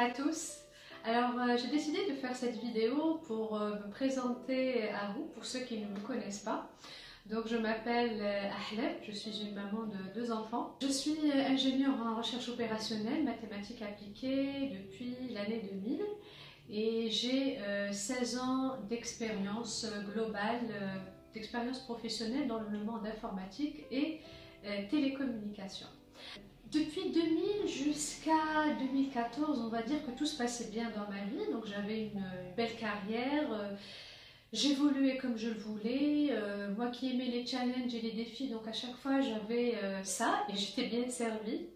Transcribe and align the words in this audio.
à 0.00 0.08
tous. 0.08 0.56
Alors 1.04 1.38
euh, 1.38 1.58
j'ai 1.58 1.68
décidé 1.68 1.98
de 2.10 2.14
faire 2.14 2.34
cette 2.34 2.56
vidéo 2.56 3.20
pour 3.26 3.60
euh, 3.60 3.74
me 3.74 3.90
présenter 3.90 4.88
à 4.88 5.12
vous, 5.12 5.24
pour 5.34 5.44
ceux 5.44 5.60
qui 5.60 5.78
ne 5.78 5.86
me 5.86 6.00
connaissent 6.00 6.40
pas. 6.40 6.70
Donc 7.26 7.46
je 7.46 7.56
m'appelle 7.56 8.18
euh, 8.18 8.48
Ahlem, 8.72 8.94
je 9.06 9.12
suis 9.12 9.42
une 9.42 9.54
maman 9.54 9.84
de 9.84 9.98
deux 10.14 10.32
enfants. 10.32 10.74
Je 10.80 10.88
suis 10.88 11.18
ingénieure 11.32 11.94
en 12.00 12.16
recherche 12.16 12.48
opérationnelle, 12.48 13.24
mathématiques 13.24 13.82
appliquées 13.82 14.70
depuis 14.70 15.16
l'année 15.34 15.68
2000 15.70 16.00
et 16.70 17.10
j'ai 17.10 17.58
16 17.92 18.38
ans 18.38 18.76
d'expérience 18.88 19.86
globale, 20.14 20.60
d'expérience 21.34 21.80
professionnelle 21.80 22.46
dans 22.46 22.60
le 22.60 22.78
monde 22.84 23.06
informatique 23.06 23.84
et 23.90 24.20
télécommunications. 24.88 25.88
Depuis 26.72 27.10
2000 27.10 27.66
jusqu'à 27.66 28.72
2014, 28.78 29.60
on 29.60 29.68
va 29.70 29.82
dire 29.82 30.06
que 30.06 30.12
tout 30.12 30.26
se 30.26 30.38
passait 30.38 30.70
bien 30.70 30.88
dans 30.90 31.10
ma 31.10 31.24
vie. 31.24 31.50
Donc 31.52 31.66
j'avais 31.66 32.04
une, 32.04 32.24
belle 32.56 32.76
carrière. 32.76 33.52
Euh, 33.52 33.74
j'évoluais 34.52 35.16
comme 35.16 35.36
je 35.36 35.48
le 35.48 35.58
voulais. 35.58 36.28
Euh, 36.30 36.72
moi 36.76 36.88
qui 36.88 37.10
aimais 37.10 37.26
les 37.26 37.44
challenges 37.44 37.92
et 37.92 38.00
les 38.00 38.12
défis, 38.12 38.48
donc 38.48 38.68
à 38.68 38.72
chaque 38.72 38.94
fois 38.98 39.20
j'avais 39.20 39.78
euh, 39.82 40.04
ça 40.04 40.44
et 40.48 40.56
j'étais 40.56 40.86
bien 40.86 41.08
servie. 41.08 41.66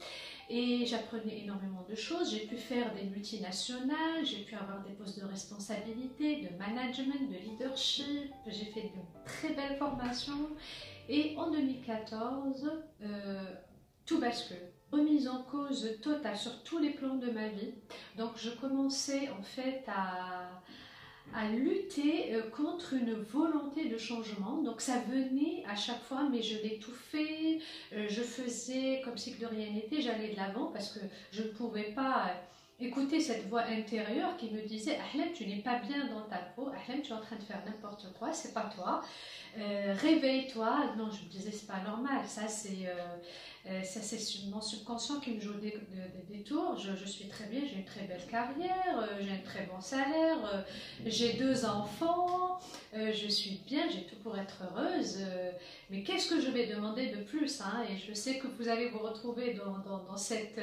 Et 0.49 0.87
j'apprenais 0.87 1.41
énormément 1.43 1.85
de 1.89 1.97
choses. 1.97 2.31
J'ai 2.31 2.47
pu 2.47 2.57
faire 2.57 2.95
des 2.95 3.05
multinationales, 3.05 4.25
j'ai 4.25 4.45
pu 4.45 4.55
avoir 4.55 4.85
des 4.85 4.93
postes 4.93 5.19
de 5.19 5.25
responsabilité, 5.25 6.43
de 6.43 6.57
management, 6.57 7.31
de 7.31 7.51
leadership. 7.51 8.31
J'ai 8.47 8.67
fait 8.67 8.83
de 8.83 9.25
très 9.25 9.55
belles 9.55 9.77
formations. 9.77 10.51
Et 11.09 11.35
en 11.37 11.51
2014, 11.51 12.71
tout 14.05 14.21
bascule 14.21 14.74
remise 14.95 15.29
en 15.29 15.43
cause 15.43 15.99
totale 16.03 16.37
sur 16.37 16.63
tous 16.63 16.79
les 16.79 16.91
plans 16.91 17.17
de 17.17 17.31
ma 17.31 17.49
vie. 17.49 17.75
Donc 18.17 18.33
je 18.37 18.51
commençais 18.51 19.29
en 19.31 19.43
fait 19.43 19.85
à, 19.89 20.61
lutter 21.51 22.35
euh, 22.35 22.43
contre 22.51 22.93
une 22.95 23.15
volonté 23.15 23.89
de 23.89 23.99
changement. 23.99 24.63
Donc 24.63 24.81
ça 24.81 24.99
venait 25.09 25.65
à 25.69 25.75
chaque 25.75 26.03
fois, 26.03 26.29
mais 26.31 26.43
je 26.43 26.63
l'étouffais, 26.63 27.59
euh, 27.93 28.07
je 28.09 28.23
faisais 28.23 29.01
comme 29.05 29.19
si 29.19 29.35
de 29.35 29.47
rien 29.47 29.71
n'était, 29.71 30.01
j'allais 30.01 30.31
de 30.31 30.37
l'avant 30.37 30.67
parce 30.67 30.91
que 30.91 31.01
je 31.33 31.43
ne 31.43 31.49
pouvais 31.49 31.93
pas 31.93 32.31
écouter 32.81 33.21
cette 33.21 33.49
voix 33.49 33.63
intérieure 33.63 34.37
qui 34.37 34.51
me 34.51 34.61
disait 34.63 34.99
Ahlem, 35.13 35.33
tu 35.33 35.47
n'es 35.47 35.63
pas 35.63 35.79
bien 35.79 36.07
dans 36.07 36.23
ta 36.23 36.39
peau, 36.39 36.69
Ahlem, 36.69 37.03
tu 37.03 37.11
es 37.11 37.15
en 37.15 37.21
train 37.21 37.37
de 37.37 37.43
faire 37.43 37.63
n'importe 37.65 38.13
quoi, 38.19 38.33
c'est 38.33 38.53
pas 38.53 38.71
toi, 38.75 39.03
euh, 39.59 39.95
réveille-toi. 39.97 40.95
Non, 40.97 41.11
je 41.11 41.25
me 41.25 41.31
disais, 41.31 41.53
c'est 41.53 41.69
pas 41.69 41.81
normal, 41.81 42.25
ça 42.27 42.49
c'est 42.49 42.89
euh, 43.67 43.81
c'est 43.83 44.45
mon 44.51 44.61
subconscient 44.61 45.21
qui 45.21 45.31
me 45.31 45.41
joue 45.41 45.55
des, 45.55 45.75
des, 46.29 46.43
tours. 46.43 46.77
Je, 46.77 47.07
suis 47.07 47.29
très 47.29 47.47
bien, 47.47 47.61
j'ai 47.67 47.77
une 47.77 47.85
très 47.85 48.03
belle 48.03 48.27
carrière, 48.31 48.99
euh, 48.99 49.07
j'ai 49.23 49.33
un 49.33 49.39
très 49.39 49.65
bon 49.65 49.81
salaire, 49.81 50.37
euh, 50.53 50.61
j'ai 51.07 51.33
deux 51.35 51.65
enfants, 51.65 52.44
je 52.95 53.29
suis 53.29 53.61
bien, 53.67 53.83
j'ai 53.93 54.03
tout 54.03 54.17
pour 54.23 54.37
être 54.39 54.57
heureuse. 54.63 55.19
mais 55.91 56.03
qu'est-ce 56.03 56.29
que 56.29 56.41
je 56.41 56.51
vais 56.51 56.67
demander 56.67 57.07
de 57.09 57.23
plus 57.23 57.61
hein? 57.61 57.83
Et 57.91 57.97
je 58.09 58.15
sais 58.15 58.39
que 58.39 58.47
vous 58.59 58.69
allez 58.69 58.89
vous 58.89 59.01
retrouver 59.01 59.55
dans, 59.55 60.07
dans, 60.09 60.17
cette, 60.17 60.59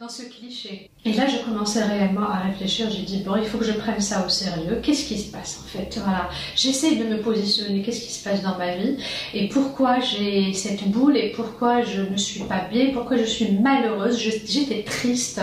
dans 0.00 0.08
ce 0.08 0.22
cliché. 0.22 0.90
Et 1.04 1.12
là, 1.12 1.26
je 1.26 1.38
commençais 1.44 1.84
réellement 1.84 2.28
à 2.28 2.40
réfléchir. 2.40 2.90
J'ai 2.90 3.02
dit, 3.02 3.22
bon, 3.22 3.36
il 3.36 3.44
faut 3.44 3.58
que 3.58 3.64
je 3.64 3.72
prenne 3.72 4.00
ça 4.00 4.26
au 4.26 4.28
sérieux. 4.28 4.80
Qu'est-ce 4.82 5.06
qui 5.06 5.18
se 5.18 5.30
passe 5.30 5.60
en 5.60 5.68
fait? 5.68 5.98
Voilà, 6.02 6.28
j'essaie 6.56 6.96
de 6.96 7.04
me 7.04 7.22
positionner. 7.22 7.82
Qu'est-ce 7.82 8.00
qui 8.00 8.12
se 8.12 8.24
passe 8.24 8.42
dans 8.42 8.58
ma 8.58 8.76
vie? 8.76 8.96
Et 9.32 9.48
pourquoi 9.48 10.00
j'ai 10.00 10.52
cette 10.52 10.84
boule? 10.88 11.16
Et 11.16 11.30
pourquoi 11.30 11.82
je 11.82 12.02
ne 12.02 12.16
suis 12.16 12.44
pas 12.44 12.64
bien, 12.70 12.92
pourquoi 12.92 13.16
je 13.16 13.24
suis 13.24 13.52
malheureuse, 13.52 14.18
j'étais 14.18 14.82
triste. 14.82 15.40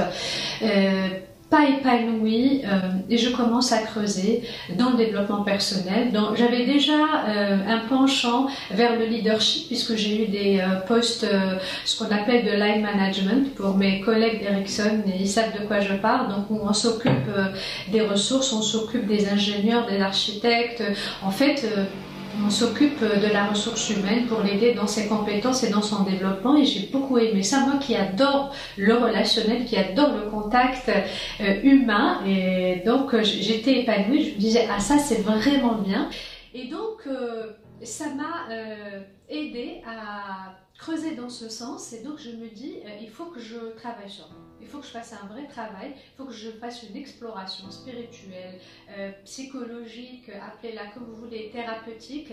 Euh, 1.54 1.58
pas 1.58 1.70
épanouie 1.70 2.62
euh, 2.66 2.80
et 3.09 3.18
je 3.18 3.30
commence 3.30 3.72
à 3.72 3.80
creuser 3.80 4.42
dans 4.76 4.92
le 4.92 4.98
développement 4.98 5.44
personnel. 5.44 6.12
Donc 6.12 6.36
j'avais 6.36 6.66
déjà 6.66 6.94
euh, 7.28 7.58
un 7.68 7.80
penchant 7.88 8.48
vers 8.72 8.98
le 8.98 9.05
leadership 9.05 9.67
puisque 9.67 9.95
j'ai 9.95 10.23
eu 10.23 10.27
des 10.27 10.64
postes, 10.88 11.27
ce 11.86 11.98
qu'on 11.98 12.11
appelle 12.14 12.44
de 12.45 12.52
line 12.52 12.82
management 12.82 13.54
pour 13.55 13.77
mes 13.77 14.02
collègues 14.02 14.42
d'Ericsson 14.42 15.04
et 15.08 15.22
ils 15.22 15.27
savent 15.27 15.54
de 15.60 15.66
quoi 15.67 15.80
je 15.80 15.94
parle. 15.94 16.30
Donc 16.30 16.50
on 16.50 16.73
s'occupe 16.73 17.30
des 17.92 18.02
ressources, 18.02 18.52
on 18.54 18.61
s'occupe 18.61 19.06
des 19.06 19.30
ingénieurs, 19.30 19.86
des 19.86 20.02
architectes. 20.02 20.83
En 21.22 21.32
fait, 21.32 21.67
on 22.42 22.49
s'occupe 22.49 22.99
de 23.02 23.32
la 23.32 23.48
ressource 23.48 23.89
humaine 23.89 24.26
pour 24.27 24.42
l'aider 24.42 24.73
dans 24.73 24.88
ses 24.88 25.08
compétences 25.08 25.64
et 25.64 25.70
dans 25.70 25.82
son 25.82 26.04
développement 26.04 26.55
et 26.55 26.66
j'ai 26.66 26.88
beaucoup 26.88 27.17
aimé 27.17 27.44
ça. 27.44 27.61
Moi 27.61 27.77
qui 27.80 27.95
adore 27.95 28.54
le 28.77 28.95
relationnel, 28.95 29.66
qui 29.66 29.77
adore 29.77 30.16
le 30.17 30.30
contact 30.30 30.89
euh, 30.89 31.61
humain 31.64 32.21
et 32.26 32.82
donc 32.86 33.14
euh, 33.14 33.23
j'étais 33.23 33.82
épanouie, 33.82 34.23
je 34.23 34.36
me 34.36 34.39
disais 34.39 34.67
ah 34.71 34.80
ça 34.80 34.98
c'est 34.98 35.21
vraiment 35.21 35.76
bien 35.76 36.10
et 36.54 36.67
donc 36.67 37.08
euh, 37.08 37.54
ça 37.83 38.05
m'a 38.14 38.54
aidé 39.30 39.82
à 39.86 40.55
creuser 40.77 41.15
dans 41.15 41.30
ce 41.30 41.50
sens 41.50 41.94
et 41.94 42.04
donc 42.04 42.20
je 42.20 42.32
me 42.32 42.48
dis 42.48 42.76
il 43.02 43.10
faut 43.10 43.26
que 43.26 43.39
je 43.39 43.58
travaille 43.76 44.10
sur 44.10 44.27
moi. 44.30 44.42
Il 44.64 44.70
faut 44.70 44.80
que 44.80 44.86
je 44.86 44.92
fasse 44.92 45.14
un 45.14 45.28
vrai 45.28 45.46
travail, 45.46 45.92
il 45.94 46.18
faut 46.18 46.26
que 46.26 46.32
je 46.34 46.50
fasse 46.52 46.84
une 46.84 46.96
exploration 46.96 47.70
spirituelle, 47.70 48.60
euh, 48.98 49.12
psychologique, 49.26 50.30
appelez-la 50.30 50.88
comme 50.94 51.04
vous 51.04 51.18
voulez, 51.18 51.50
thérapeutique. 51.52 52.32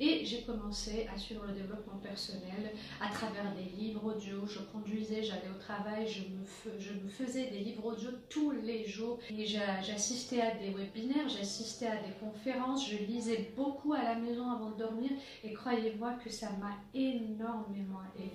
Et 0.00 0.24
j'ai 0.24 0.42
commencé 0.42 1.06
à 1.14 1.18
suivre 1.18 1.44
le 1.46 1.52
développement 1.52 1.98
personnel 2.02 2.72
à 3.00 3.08
travers 3.12 3.52
des 3.54 3.80
livres 3.80 4.04
audio. 4.04 4.46
Je 4.46 4.58
conduisais, 4.72 5.22
j'allais 5.22 5.50
au 5.54 5.60
travail, 5.60 6.08
je 6.08 6.22
me, 6.22 6.80
je 6.80 6.92
me 6.92 7.08
faisais 7.08 7.50
des 7.50 7.58
livres 7.58 7.86
audio 7.86 8.10
tous 8.28 8.50
les 8.50 8.84
jours. 8.84 9.18
Et 9.30 9.46
j'assistais 9.46 10.40
à 10.40 10.50
des 10.52 10.70
webinaires, 10.70 11.28
j'assistais 11.28 11.86
à 11.86 11.96
des 11.96 12.14
conférences, 12.20 12.88
je 12.90 12.96
lisais 12.96 13.52
beaucoup 13.56 13.92
à 13.92 14.02
la 14.02 14.14
maison 14.16 14.50
avant 14.50 14.70
de 14.70 14.78
dormir. 14.78 15.10
Et 15.44 15.52
croyez-moi 15.52 16.14
que 16.24 16.30
ça 16.30 16.48
m'a 16.60 16.74
énormément 16.94 18.02
aidé. 18.18 18.32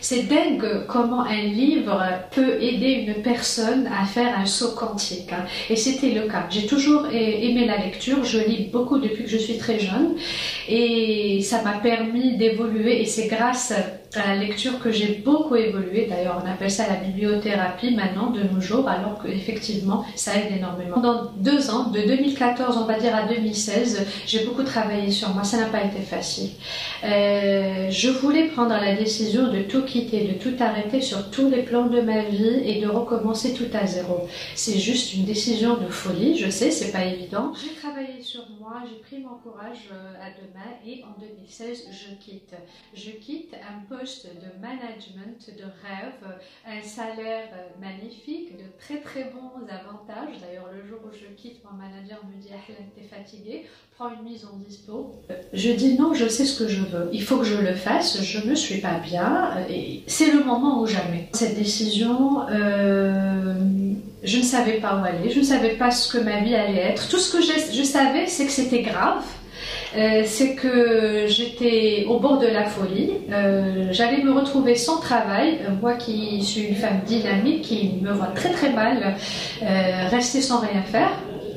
C'est 0.00 0.24
dingue 0.24 0.86
comment 0.86 1.22
un 1.22 1.42
livre 1.42 2.02
peut 2.30 2.60
aider 2.60 2.81
une 2.90 3.22
personne 3.22 3.86
à 3.86 4.04
faire 4.04 4.38
un 4.38 4.46
saut 4.46 4.72
quantique. 4.72 5.32
Hein. 5.32 5.44
Et 5.70 5.76
c'était 5.76 6.10
le 6.10 6.22
cas. 6.22 6.46
J'ai 6.50 6.66
toujours 6.66 7.06
aimé 7.06 7.66
la 7.66 7.78
lecture. 7.78 8.24
Je 8.24 8.38
lis 8.38 8.68
beaucoup 8.72 8.98
depuis 8.98 9.24
que 9.24 9.30
je 9.30 9.38
suis 9.38 9.58
très 9.58 9.78
jeune. 9.78 10.14
Et 10.68 11.40
ça 11.42 11.62
m'a 11.62 11.78
permis 11.78 12.36
d'évoluer. 12.36 13.02
Et 13.02 13.06
c'est 13.06 13.28
grâce 13.28 13.72
la 14.20 14.36
lecture 14.36 14.78
que 14.80 14.90
j'ai 14.90 15.22
beaucoup 15.24 15.56
évolué. 15.56 16.06
D'ailleurs, 16.08 16.42
on 16.44 16.50
appelle 16.50 16.70
ça 16.70 16.86
la 16.88 16.96
bibliothérapie 16.96 17.94
maintenant 17.94 18.30
de 18.30 18.42
nos 18.42 18.60
jours, 18.60 18.88
alors 18.88 19.22
qu'effectivement, 19.22 20.04
ça 20.16 20.36
aide 20.36 20.56
énormément. 20.56 20.94
Pendant 20.94 21.32
deux 21.36 21.70
ans, 21.70 21.90
de 21.90 22.00
2014, 22.00 22.76
on 22.78 22.84
va 22.84 22.98
dire 22.98 23.14
à 23.14 23.24
2016, 23.24 24.06
j'ai 24.26 24.44
beaucoup 24.44 24.62
travaillé 24.62 25.10
sur 25.10 25.30
moi. 25.30 25.44
Ça 25.44 25.58
n'a 25.58 25.66
pas 25.66 25.82
été 25.82 26.00
facile. 26.00 26.50
Euh, 27.04 27.90
je 27.90 28.10
voulais 28.10 28.48
prendre 28.48 28.70
la 28.70 28.94
décision 28.94 29.50
de 29.50 29.62
tout 29.62 29.82
quitter, 29.84 30.24
de 30.24 30.34
tout 30.34 30.54
arrêter 30.62 31.00
sur 31.00 31.30
tous 31.30 31.48
les 31.48 31.62
plans 31.62 31.86
de 31.86 32.00
ma 32.00 32.22
vie 32.22 32.62
et 32.64 32.80
de 32.80 32.88
recommencer 32.88 33.54
tout 33.54 33.70
à 33.72 33.86
zéro. 33.86 34.28
C'est 34.54 34.78
juste 34.78 35.14
une 35.14 35.24
décision 35.24 35.76
de 35.76 35.86
folie, 35.86 36.36
je 36.36 36.50
sais, 36.50 36.70
c'est 36.70 36.92
pas 36.92 37.04
évident. 37.04 37.52
J'ai 37.60 37.74
travaillé 37.74 38.22
sur 38.22 38.42
moi, 38.60 38.82
j'ai 38.88 39.00
pris 39.00 39.18
mon 39.18 39.36
courage 39.38 39.88
euh, 39.92 40.14
à 40.20 40.30
deux 40.30 40.48
mains 40.54 40.76
et 40.86 41.02
en 41.04 41.18
2016, 41.20 41.88
je 41.90 42.14
quitte. 42.24 42.54
Je 42.94 43.10
quitte 43.10 43.54
un 43.54 43.84
peu 43.88 44.01
de 44.02 44.60
management, 44.60 45.46
de 45.56 45.62
rêve, 45.62 46.40
un 46.66 46.82
salaire 46.82 47.48
euh, 47.54 47.80
magnifique, 47.80 48.56
de 48.56 48.64
très 48.78 49.00
très 49.00 49.30
bons 49.30 49.62
avantages. 49.68 50.40
D'ailleurs, 50.40 50.68
le 50.74 50.84
jour 50.84 50.98
où 51.04 51.14
je 51.14 51.26
quitte, 51.40 51.62
mon 51.64 51.76
manager 51.76 52.20
me 52.24 52.40
dit 52.42 52.48
Ahlan, 52.48 52.84
t'es 52.96 53.02
fatigué, 53.02 53.66
prends 53.96 54.10
une 54.12 54.24
mise 54.24 54.44
en 54.44 54.56
dispo. 54.56 55.14
Je 55.52 55.70
dis 55.70 55.94
non, 55.94 56.14
je 56.14 56.26
sais 56.26 56.44
ce 56.44 56.58
que 56.58 56.68
je 56.68 56.82
veux, 56.82 57.10
il 57.12 57.22
faut 57.22 57.38
que 57.38 57.44
je 57.44 57.56
le 57.56 57.74
fasse, 57.74 58.20
je 58.22 58.44
ne 58.44 58.56
suis 58.56 58.80
pas 58.80 58.98
bien 58.98 59.52
et 59.70 60.02
c'est 60.08 60.32
le 60.32 60.42
moment 60.42 60.80
ou 60.80 60.86
jamais. 60.86 61.28
Cette 61.32 61.56
décision, 61.56 62.48
euh, 62.48 63.54
je 64.24 64.38
ne 64.38 64.42
savais 64.42 64.80
pas 64.80 64.96
où 64.96 65.04
aller, 65.04 65.30
je 65.30 65.38
ne 65.38 65.44
savais 65.44 65.76
pas 65.76 65.92
ce 65.92 66.12
que 66.12 66.18
ma 66.18 66.40
vie 66.40 66.56
allait 66.56 66.80
être. 66.80 67.08
Tout 67.08 67.18
ce 67.18 67.30
que 67.30 67.40
je 67.40 67.84
savais, 67.84 68.26
c'est 68.26 68.46
que 68.46 68.52
c'était 68.52 68.82
grave 68.82 69.22
euh, 69.96 70.22
c'est 70.24 70.54
que 70.54 71.26
j'étais 71.26 72.06
au 72.08 72.18
bord 72.18 72.38
de 72.38 72.46
la 72.46 72.64
folie. 72.64 73.10
Euh, 73.30 73.88
j'allais 73.90 74.22
me 74.22 74.32
retrouver 74.32 74.74
sans 74.74 74.98
travail, 74.98 75.58
euh, 75.62 75.70
moi 75.80 75.94
qui 75.94 76.42
suis 76.42 76.62
une 76.62 76.76
femme 76.76 77.00
dynamique, 77.04 77.62
qui 77.62 77.94
me 78.00 78.12
voit 78.12 78.28
très 78.28 78.50
très 78.50 78.72
mal, 78.72 79.16
rester 80.10 80.40
sans 80.40 80.60
rien 80.60 80.82
faire. 80.82 81.10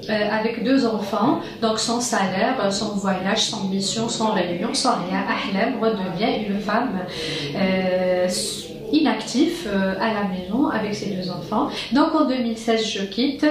avec 0.07 0.63
deux 0.63 0.85
enfants, 0.85 1.39
donc 1.63 1.79
sans 1.79 1.99
salaire, 1.99 2.71
sans 2.71 2.93
voyage, 2.95 3.41
sans 3.49 3.63
mission, 3.69 4.07
sans 4.07 4.33
réunion, 4.33 4.71
sans 4.73 4.97
rien. 5.05 5.23
Ahlem 5.35 5.81
redevient 5.81 6.45
une 6.47 6.59
femme 6.59 6.99
inactive 8.91 9.69
à 9.99 10.13
la 10.13 10.23
maison 10.23 10.67
avec 10.67 10.95
ses 10.95 11.11
deux 11.11 11.29
enfants. 11.29 11.69
Donc 11.91 12.13
en 12.15 12.25
2016, 12.25 12.85
je 12.87 13.03
quitte 13.03 13.45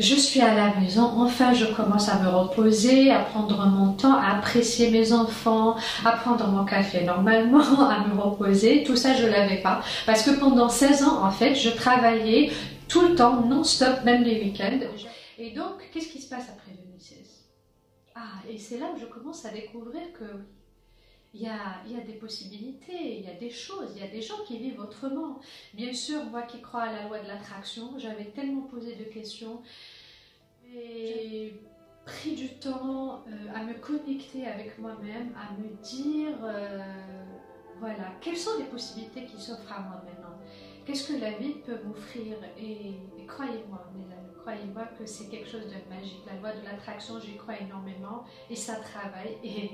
je 0.00 0.14
suis 0.14 0.40
à 0.40 0.54
la 0.54 0.74
maison, 0.80 1.02
enfin 1.02 1.52
je 1.52 1.66
commence 1.66 2.08
à 2.08 2.18
me 2.20 2.28
reposer, 2.28 3.10
à 3.10 3.20
prendre 3.20 3.66
mon 3.66 3.92
temps, 3.92 4.14
à 4.14 4.38
apprécier 4.38 4.90
mes 4.90 5.12
enfants, 5.12 5.76
à 6.06 6.12
prendre 6.12 6.46
mon 6.48 6.64
café 6.64 7.04
normalement, 7.04 7.60
à 7.88 8.06
me 8.06 8.18
reposer. 8.18 8.82
Tout 8.82 8.96
ça, 8.96 9.14
je 9.14 9.26
l'avais 9.26 9.58
pas. 9.58 9.82
Parce 10.06 10.22
que 10.22 10.30
pendant 10.30 10.70
16 10.70 11.04
ans, 11.04 11.22
en 11.22 11.30
fait, 11.30 11.54
je 11.54 11.68
travaillais 11.68 12.50
tout 12.88 13.08
le 13.08 13.14
temps, 13.14 13.42
non-stop, 13.42 14.02
même 14.04 14.24
les 14.24 14.40
week-ends. 14.40 14.80
Et 15.38 15.50
donc, 15.50 15.88
qu'est-ce 15.92 16.08
qui 16.08 16.20
se 16.22 16.30
passe 16.30 16.48
après 16.48 16.72
2016 16.72 17.18
Ah, 18.14 18.20
et 18.50 18.56
c'est 18.56 18.78
là 18.78 18.86
où 18.94 18.98
je 18.98 19.04
commence 19.04 19.44
à 19.44 19.50
découvrir 19.50 20.02
que 20.18 20.24
il 21.32 21.42
y, 21.42 21.46
a, 21.46 22.00
des 22.04 22.14
possibilités, 22.14 23.18
il 23.18 23.24
y 23.24 23.30
a 23.30 23.34
des 23.34 23.50
choses, 23.50 23.92
il 23.94 24.02
y 24.02 24.04
a 24.04 24.10
des 24.10 24.20
gens 24.20 24.42
qui 24.46 24.58
vivent 24.58 24.80
autrement. 24.80 25.38
Bien 25.74 25.92
sûr, 25.92 26.24
moi 26.24 26.42
qui 26.42 26.60
crois 26.60 26.82
à 26.82 26.92
la 26.92 27.08
loi 27.08 27.20
de 27.20 27.28
l'attraction, 27.28 27.98
j'avais 27.98 28.24
tellement 28.24 28.62
posé 28.62 28.96
de 28.96 29.04
questions. 29.04 29.62
J'ai 30.72 31.54
pris 32.04 32.34
du 32.34 32.48
temps 32.48 33.22
euh, 33.28 33.54
à 33.54 33.62
me 33.62 33.74
connecter 33.74 34.46
avec 34.46 34.78
moi-même, 34.78 35.32
à 35.36 35.52
me 35.60 35.68
dire, 35.82 36.36
euh, 36.42 36.78
voilà, 37.78 38.12
quelles 38.20 38.36
sont 38.36 38.58
les 38.58 38.64
possibilités 38.64 39.24
qui 39.24 39.40
s'offrent 39.40 39.72
à 39.72 39.80
moi 39.80 40.02
maintenant? 40.04 40.36
Qu'est-ce 40.84 41.12
que 41.12 41.20
la 41.20 41.32
vie 41.32 41.54
peut 41.64 41.78
m'offrir? 41.84 42.36
Et, 42.58 42.96
et 43.18 43.26
croyez-moi, 43.26 43.86
croyez-moi 44.40 44.84
que 44.98 45.06
c'est 45.06 45.28
quelque 45.28 45.48
chose 45.48 45.66
de 45.66 45.94
magique. 45.94 46.22
La 46.26 46.34
loi 46.40 46.52
de 46.52 46.64
l'attraction, 46.64 47.20
j'y 47.20 47.36
crois 47.36 47.58
énormément 47.58 48.24
et 48.48 48.56
ça 48.56 48.76
travaille. 48.76 49.36
Et 49.44 49.70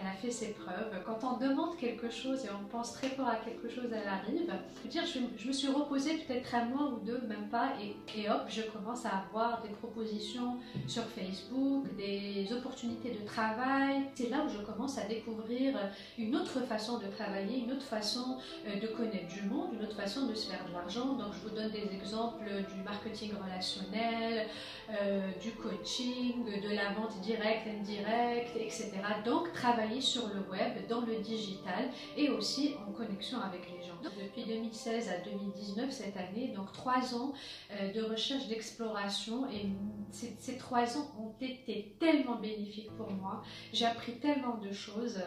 elle 0.00 0.06
a 0.06 0.12
fait 0.12 0.30
ses 0.30 0.52
preuves. 0.52 0.90
Quand 1.06 1.18
on 1.22 1.36
demande 1.38 1.76
quelque 1.76 2.10
chose 2.10 2.44
et 2.44 2.48
on 2.50 2.66
pense 2.68 2.94
très 2.94 3.08
fort 3.08 3.28
à 3.28 3.36
quelque 3.36 3.68
chose, 3.68 3.86
elle 3.92 4.08
arrive. 4.08 4.52
Je, 4.84 4.90
dire, 4.90 5.02
je, 5.06 5.46
me 5.48 5.52
suis 5.52 5.68
reposée 5.68 6.18
peut-être 6.18 6.54
un 6.54 6.64
mois 6.64 6.88
ou 6.88 7.04
deux, 7.04 7.20
même 7.28 7.48
pas, 7.48 7.72
et, 7.80 8.28
hop, 8.28 8.42
je 8.48 8.62
commence 8.62 9.06
à 9.06 9.24
avoir 9.26 9.62
des 9.62 9.68
propositions 9.68 10.56
sur 10.88 11.04
Facebook, 11.04 11.86
des 11.96 12.52
opportunités 12.52 13.10
de 13.10 13.24
travail. 13.24 14.02
C'est 14.14 14.30
là 14.30 14.44
où 14.44 14.48
je 14.48 14.58
commence 14.64 14.98
à 14.98 15.04
découvrir 15.04 15.78
une 16.18 16.34
autre 16.36 16.60
façon 16.60 16.98
de 16.98 17.06
travailler, 17.06 17.58
une 17.60 17.72
autre 17.72 17.86
façon 17.86 18.38
euh, 18.66 18.80
de 18.80 18.86
connaître 18.88 19.28
du 19.28 19.42
monde, 19.42 19.74
une 19.74 19.84
autre 19.84 19.96
façon 19.96 20.26
de 20.26 20.34
se 20.34 20.50
faire 20.50 20.64
de 20.66 20.72
l'argent. 20.72 21.14
Donc 21.14 21.32
je 21.34 21.48
vous 21.48 21.54
donne 21.54 21.70
des 21.70 21.94
exemples 21.94 22.44
du 22.74 22.82
marketing 22.82 23.32
relationnel, 23.42 24.48
euh, 24.90 25.30
du 25.40 25.52
coaching, 25.52 26.44
de 26.44 26.74
la 26.74 26.92
vente 26.92 27.20
directe, 27.20 27.66
indirecte, 27.68 28.56
etc. 28.56 28.90
Donc 29.24 29.52
travailler 29.52 29.83
sur 30.00 30.28
le 30.28 30.40
web, 30.50 30.86
dans 30.88 31.00
le 31.02 31.16
digital 31.16 31.90
et 32.16 32.28
aussi 32.30 32.74
en 32.86 32.92
connexion 32.92 33.40
avec 33.40 33.70
les 33.70 33.86
gens. 33.86 33.94
Depuis 34.02 34.44
2016 34.44 35.08
à 35.08 35.18
2019, 35.18 35.90
cette 35.90 36.16
année, 36.16 36.48
donc 36.48 36.72
trois 36.72 37.14
ans 37.14 37.32
euh, 37.72 37.92
de 37.92 38.02
recherche, 38.02 38.48
d'exploration 38.48 39.48
et 39.50 39.66
ces, 40.10 40.56
trois 40.56 40.96
ans 40.96 41.10
ont 41.18 41.34
été 41.40 41.96
tellement 41.98 42.36
bénéfiques 42.36 42.94
pour 42.96 43.10
moi. 43.10 43.42
J'ai 43.72 43.86
appris 43.86 44.18
tellement 44.18 44.56
de 44.56 44.72
choses. 44.72 45.20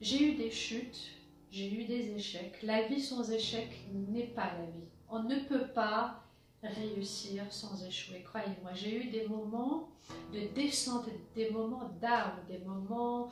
J'ai 0.00 0.22
eu 0.22 0.34
des 0.34 0.50
chutes, 0.50 0.98
j'ai 1.50 1.72
eu 1.72 1.84
des 1.84 2.14
échecs. 2.14 2.58
La 2.62 2.82
vie 2.82 3.00
sans 3.00 3.30
échec 3.30 3.68
n'est 3.92 4.26
pas 4.28 4.52
la 4.58 4.66
vie. 4.66 4.88
On 5.08 5.22
ne 5.22 5.40
peut 5.40 5.68
pas 5.74 6.22
réussir 6.62 7.44
sans 7.50 7.84
échouer. 7.84 8.22
Croyez-moi, 8.22 8.72
j'ai 8.74 9.04
eu 9.04 9.10
des 9.10 9.26
moments 9.26 9.88
de 10.32 10.40
descente, 10.54 11.06
des 11.34 11.50
moments 11.50 11.90
down, 12.00 12.32
des 12.48 12.58
moments 12.58 13.30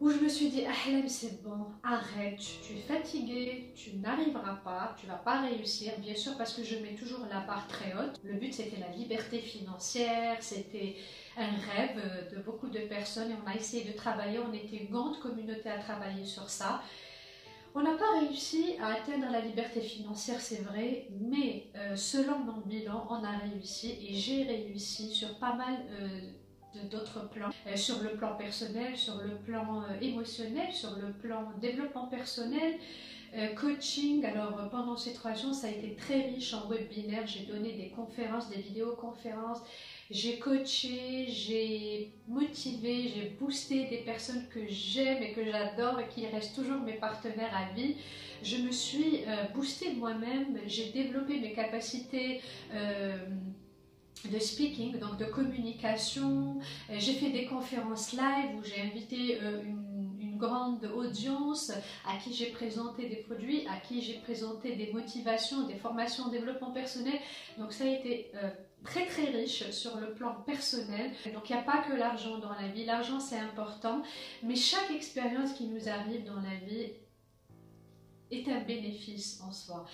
où 0.00 0.10
je 0.10 0.18
me 0.18 0.28
suis 0.28 0.48
dit, 0.48 0.64
Ahlem, 0.66 1.08
c'est 1.08 1.42
bon, 1.44 1.66
arrête, 1.84 2.40
tu 2.66 2.72
es 2.72 2.80
fatigué, 2.80 3.72
tu 3.76 3.94
n'arriveras 3.98 4.56
pas, 4.56 4.96
tu 4.98 5.06
vas 5.06 5.14
pas 5.14 5.42
réussir. 5.42 5.92
Bien 6.00 6.16
sûr, 6.16 6.36
parce 6.36 6.54
que 6.54 6.64
je 6.64 6.76
mets 6.78 6.96
toujours 6.96 7.20
la 7.30 7.38
barre 7.40 7.68
très 7.68 7.94
haute. 7.94 8.18
Le 8.24 8.34
but, 8.34 8.52
c'était 8.52 8.80
la 8.80 8.88
liberté 8.88 9.38
financière, 9.38 10.38
c'était 10.40 10.96
un 11.36 11.50
rêve 11.70 12.32
de 12.32 12.42
beaucoup 12.42 12.68
de 12.68 12.80
personnes 12.80 13.30
et 13.30 13.34
on 13.44 13.48
a 13.48 13.54
essayé 13.54 13.84
de 13.84 13.96
travailler. 13.96 14.40
On 14.40 14.52
était 14.52 14.78
une 14.78 14.90
grande 14.90 15.20
communauté 15.20 15.68
à 15.68 15.78
travailler 15.78 16.24
sur 16.24 16.50
ça. 16.50 16.82
On 17.74 17.80
n'a 17.80 17.94
pas 17.94 18.20
réussi 18.20 18.76
à 18.82 18.88
atteindre 18.88 19.30
la 19.32 19.40
liberté 19.40 19.80
financière, 19.80 20.40
c'est 20.40 20.62
vrai, 20.62 21.06
mais 21.18 21.70
euh, 21.74 21.96
selon 21.96 22.38
mon 22.38 22.60
bilan, 22.60 23.06
on 23.08 23.24
a 23.24 23.38
réussi 23.38 23.96
et 24.08 24.14
j'ai 24.14 24.42
réussi 24.42 25.14
sur 25.14 25.38
pas 25.38 25.54
mal 25.54 25.76
euh, 25.90 26.84
d'autres 26.90 27.30
plans, 27.30 27.48
euh, 27.66 27.74
sur 27.74 28.02
le 28.02 28.10
plan 28.10 28.36
personnel, 28.36 28.94
sur 28.94 29.16
le 29.22 29.36
plan 29.36 29.84
émotionnel, 30.02 30.70
sur 30.70 30.96
le 30.96 31.14
plan 31.14 31.50
développement 31.62 32.08
personnel, 32.08 32.74
coaching. 33.56 34.24
Alors 34.24 34.68
pendant 34.70 34.96
ces 34.96 35.12
trois 35.12 35.32
ans, 35.46 35.52
ça 35.52 35.68
a 35.68 35.70
été 35.70 35.94
très 35.94 36.22
riche 36.26 36.54
en 36.54 36.68
webinaires, 36.68 37.26
j'ai 37.26 37.46
donné 37.46 37.72
des 37.72 37.88
conférences, 37.88 38.50
des 38.50 38.60
vidéoconférences, 38.60 39.60
j'ai 40.12 40.38
coaché, 40.38 41.26
j'ai 41.28 42.12
motivé, 42.28 43.08
j'ai 43.08 43.36
boosté 43.40 43.86
des 43.86 43.98
personnes 43.98 44.46
que 44.48 44.60
j'aime 44.68 45.22
et 45.22 45.32
que 45.32 45.42
j'adore 45.42 46.00
et 46.00 46.08
qui 46.08 46.26
restent 46.26 46.54
toujours 46.54 46.80
mes 46.80 46.94
partenaires 46.94 47.54
à 47.56 47.72
vie. 47.74 47.96
Je 48.42 48.58
me 48.58 48.70
suis 48.70 49.24
euh, 49.26 49.44
boostée 49.54 49.94
moi-même, 49.94 50.58
j'ai 50.66 50.90
développé 50.90 51.40
mes 51.40 51.52
capacités. 51.52 52.40
Euh, 52.74 53.16
de 54.30 54.38
speaking, 54.38 55.00
donc 55.00 55.18
de 55.18 55.24
communication. 55.24 56.60
Euh, 56.90 56.94
j'ai 56.96 57.14
fait 57.14 57.30
des 57.30 57.46
conférences 57.46 58.12
live 58.12 58.56
où 58.56 58.62
j'ai 58.62 58.80
invité 58.80 59.38
une, 59.40 60.11
grande 60.42 60.84
audience 60.84 61.70
à 62.04 62.16
qui 62.16 62.34
j'ai 62.34 62.50
présenté 62.50 63.08
des 63.08 63.16
produits, 63.16 63.66
à 63.68 63.76
qui 63.76 64.02
j'ai 64.02 64.18
présenté 64.18 64.74
des 64.76 64.92
motivations, 64.92 65.66
des 65.66 65.76
formations 65.76 66.24
en 66.24 66.28
développement 66.28 66.72
personnel. 66.72 67.18
Donc 67.58 67.72
ça 67.72 67.84
a 67.84 67.88
été 67.88 68.32
très 68.84 69.06
très 69.06 69.26
riche 69.26 69.70
sur 69.70 69.96
le 69.98 70.12
plan 70.14 70.34
personnel. 70.44 71.12
Donc 71.32 71.48
il 71.48 71.52
n'y 71.54 71.58
a 71.58 71.62
pas 71.62 71.78
que 71.78 71.92
l'argent 71.92 72.38
dans 72.38 72.54
la 72.54 72.68
vie, 72.68 72.84
l'argent 72.84 73.20
c'est 73.20 73.38
important, 73.38 74.02
mais 74.42 74.56
chaque 74.56 74.90
expérience 74.90 75.52
qui 75.52 75.66
nous 75.66 75.88
arrive 75.88 76.24
dans 76.24 76.40
la 76.40 76.56
vie 76.66 76.92
est 78.30 78.48
un 78.48 78.60
bénéfice 78.60 79.40
en 79.46 79.52
soi. 79.52 79.84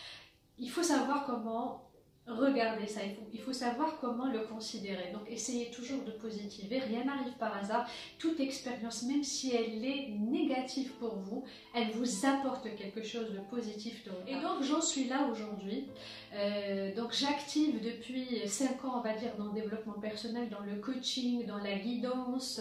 Il 0.58 0.70
faut 0.70 0.82
savoir 0.82 1.26
comment 1.26 1.87
regardez 2.28 2.86
ça, 2.86 3.00
il 3.04 3.14
faut, 3.14 3.28
il 3.32 3.40
faut, 3.40 3.52
savoir 3.52 3.98
comment 4.00 4.26
le 4.26 4.40
considérer. 4.40 5.10
Donc 5.12 5.22
essayez 5.28 5.70
toujours 5.70 6.02
de 6.04 6.10
positiver, 6.12 6.78
rien 6.78 7.04
n'arrive 7.04 7.32
par 7.38 7.56
hasard. 7.56 7.88
Toute 8.18 8.38
expérience, 8.40 9.02
même 9.04 9.24
si 9.24 9.54
elle 9.54 9.84
est 9.84 10.08
négative 10.10 10.92
pour 11.00 11.16
vous, 11.16 11.44
elle 11.74 11.90
vous 11.92 12.26
apporte 12.26 12.74
quelque 12.76 13.02
chose 13.02 13.32
de 13.32 13.38
positif. 13.50 14.06
Et 14.26 14.34
donc 14.34 14.62
j'en 14.62 14.80
suis 14.80 15.04
là 15.04 15.28
aujourd'hui. 15.30 15.86
Euh, 16.34 16.94
donc 16.94 17.12
j'active 17.12 17.82
depuis 17.82 18.46
5 18.46 18.84
ans, 18.84 18.98
on 18.98 19.00
va 19.00 19.14
dire, 19.14 19.34
dans 19.38 19.46
le 19.46 19.60
développement 19.60 19.98
personnel, 20.00 20.48
dans 20.48 20.60
le 20.60 20.76
coaching, 20.76 21.46
dans 21.46 21.58
la 21.58 21.74
guidance. 21.76 22.60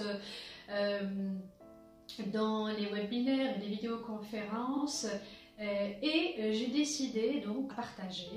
Euh, 0.69 1.01
dans 2.33 2.67
les 2.67 2.85
webinaires, 2.85 3.59
les 3.59 3.67
vidéoconférences 3.67 5.07
euh, 5.59 5.89
et 6.01 6.53
j'ai 6.53 6.67
décidé 6.67 7.41
donc 7.41 7.69
de 7.69 7.73
partager 7.73 8.29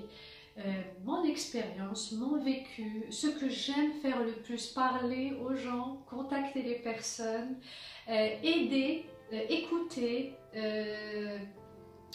euh, 0.58 0.62
mon 1.04 1.24
expérience, 1.24 2.12
mon 2.12 2.42
vécu, 2.42 3.04
ce 3.10 3.28
que 3.28 3.48
j'aime 3.48 3.92
faire 4.02 4.22
le 4.22 4.32
plus, 4.32 4.66
parler 4.66 5.32
aux 5.40 5.54
gens, 5.54 6.02
contacter 6.10 6.62
les 6.62 6.74
personnes, 6.74 7.56
euh, 8.08 8.28
aider, 8.42 9.06
euh, 9.32 9.40
écouter, 9.48 10.34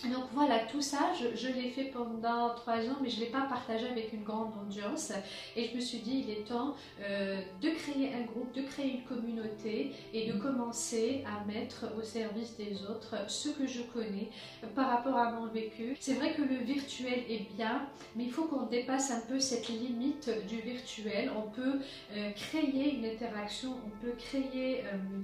donc 0.04 0.26
voilà, 0.34 0.60
tout 0.60 0.82
ça, 0.82 1.14
je, 1.14 1.48
l'ai 1.48 1.70
fait 1.70 1.86
pendant 1.86 2.54
trois 2.56 2.80
ans, 2.80 2.98
mais 3.02 3.10
je 3.10 3.20
ne 3.20 3.26
l'ai 3.26 3.32
pas 3.32 3.44
partagé 3.44 3.88
avec 3.88 4.12
une 4.14 4.24
grande 4.24 4.52
audience. 4.62 5.14
Et 5.56 5.70
je 5.70 5.76
me 5.76 5.82
suis 5.82 6.00
dit, 6.00 6.26
il 6.28 6.30
est 6.30 6.48
temps 6.48 6.76
euh, 7.02 7.42
de 7.62 7.70
créer 7.70 8.14
un 8.14 8.22
groupe, 8.24 8.54
de 8.54 8.62
créer 8.62 8.92
une 8.92 9.04
communauté 9.04 9.94
et 10.14 10.32
de 10.32 10.38
commencer 10.38 11.24
à 11.26 11.46
mettre 11.46 11.86
au 11.98 12.04
service 12.04 12.58
des 12.58 12.84
autres 12.84 13.16
ce 13.28 13.50
que 13.50 13.66
je 13.66 13.82
connais 13.84 14.30
par 14.76 14.90
rapport 14.90 15.18
à 15.18 15.32
mon 15.32 15.48
vécu. 15.48 15.96
C'est 16.00 16.16
vrai 16.16 16.34
que 16.34 16.42
le 16.42 16.58
virtuel 16.58 17.24
est 17.30 17.50
bien, 17.56 17.88
mais 18.16 18.26
il 18.26 18.32
faut 18.32 18.44
qu'on 18.44 18.66
dépasse 18.66 19.12
un 19.12 19.22
peu 19.22 19.40
cette 19.40 19.70
limite 19.70 20.30
du 20.48 20.60
virtuel. 20.60 21.32
On 21.36 21.50
peut 21.50 21.80
euh, 22.16 22.32
créer 22.32 22.98
une 22.98 23.06
interaction, 23.06 23.76
on 23.86 24.06
peut 24.06 24.14
créer... 24.18 24.82
Euh, 24.82 25.22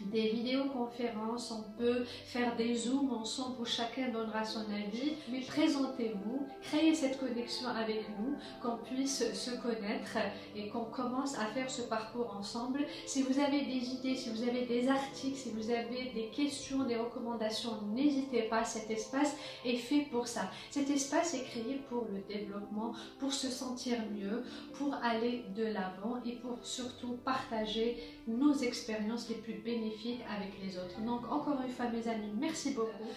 des 0.00 0.28
vidéoconférences, 0.28 1.50
on 1.50 1.62
peut 1.76 2.04
faire 2.26 2.56
des 2.56 2.74
zooms 2.74 3.12
ensemble 3.12 3.60
où 3.60 3.64
chacun 3.64 4.08
donnera 4.10 4.44
son 4.44 4.60
avis, 4.60 5.14
mais 5.30 5.40
présentez-vous, 5.40 6.46
créez 6.62 6.94
cette 6.94 7.18
connexion 7.18 7.68
avec 7.68 8.04
nous, 8.18 8.36
qu'on 8.62 8.76
puisse 8.76 9.32
se 9.34 9.50
connaître 9.50 10.18
et 10.54 10.68
qu'on 10.68 10.84
commence 10.84 11.36
à 11.38 11.46
faire 11.46 11.70
ce 11.70 11.82
parcours 11.82 12.36
ensemble. 12.38 12.86
Si 13.06 13.22
vous 13.22 13.40
avez 13.40 13.62
des 13.62 13.90
idées, 13.94 14.14
si 14.14 14.30
vous 14.30 14.42
avez 14.42 14.66
des 14.66 14.88
articles, 14.88 15.36
si 15.36 15.50
vous 15.50 15.70
avez 15.70 16.10
des 16.14 16.30
questions, 16.34 16.84
des 16.84 16.96
recommandations, 16.96 17.72
n'hésitez 17.92 18.42
pas, 18.42 18.64
cet 18.64 18.90
espace 18.90 19.34
est 19.64 19.76
fait 19.76 20.06
pour 20.10 20.28
ça. 20.28 20.50
Cet 20.70 20.90
espace 20.90 21.34
est 21.34 21.44
créé 21.44 21.80
pour 21.88 22.06
le 22.12 22.20
développement, 22.32 22.92
pour 23.18 23.32
se 23.32 23.48
sentir 23.48 23.98
mieux, 24.14 24.44
pour 24.74 24.94
aller 25.02 25.44
de 25.56 25.64
l'avant 25.64 26.20
et 26.24 26.32
pour 26.36 26.58
surtout 26.62 27.16
partager 27.24 27.96
nos 28.26 28.54
expériences 28.54 29.28
les 29.28 29.36
plus 29.36 29.54
bénéfiques 29.54 29.87
avec 30.30 30.52
les 30.62 30.78
autres. 30.78 31.00
Donc 31.00 31.30
encore 31.30 31.60
une 31.64 31.72
fois 31.72 31.86
mes 31.86 32.06
amis, 32.08 32.32
merci 32.38 32.72
beaucoup. 32.72 33.08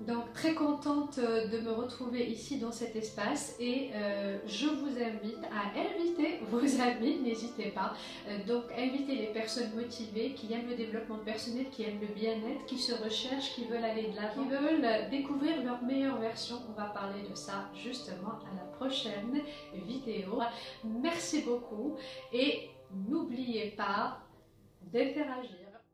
Donc 0.00 0.32
très 0.32 0.54
contente 0.54 1.18
euh, 1.18 1.48
de 1.48 1.58
me 1.58 1.72
retrouver 1.72 2.26
ici 2.26 2.58
dans 2.58 2.72
cet 2.72 2.96
espace 2.96 3.56
et 3.58 3.90
euh, 3.94 4.38
je 4.46 4.66
vous 4.66 4.98
invite 4.98 5.42
à 5.50 5.78
inviter 5.78 6.40
vos 6.50 6.80
amis, 6.80 7.18
n'hésitez 7.22 7.70
pas. 7.70 7.94
Euh, 8.28 8.44
donc 8.46 8.64
invitez 8.76 9.16
les 9.16 9.26
personnes 9.28 9.74
motivées 9.74 10.32
qui 10.32 10.52
aiment 10.52 10.68
le 10.68 10.76
développement 10.76 11.18
personnel, 11.18 11.66
qui 11.70 11.82
aiment 11.82 12.00
le 12.00 12.14
bien-être, 12.14 12.64
qui 12.66 12.78
se 12.78 12.92
recherchent, 13.02 13.54
qui 13.54 13.64
veulent 13.64 13.84
aller 13.84 14.10
de 14.10 14.16
l'avant, 14.16 14.44
qui 14.44 14.48
veulent 14.48 15.10
découvrir 15.10 15.62
leur 15.64 15.82
meilleure 15.82 16.18
version. 16.18 16.56
On 16.68 16.80
va 16.80 16.88
parler 16.88 17.22
de 17.28 17.34
ça 17.34 17.68
justement 17.74 18.38
à 18.50 18.54
la 18.54 18.64
prochaine 18.76 19.40
vidéo. 19.74 20.40
Merci 20.84 21.42
beaucoup 21.42 21.96
et 22.32 22.70
n'oubliez 23.08 23.70
pas 23.70 24.20
d'interagir. 24.92 25.65